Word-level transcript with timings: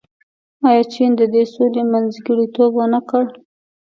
آیا 0.67 0.83
چین 0.93 1.11
د 1.19 1.21
دې 1.33 1.43
سولې 1.53 1.83
منځګړیتوب 1.91 2.71
ونه 2.75 2.99
کړ؟ 3.09 3.23